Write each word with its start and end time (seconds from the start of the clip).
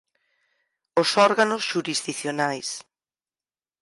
Os 1.01 1.09
órganos 1.27 1.63
xurisdicionais. 1.69 2.67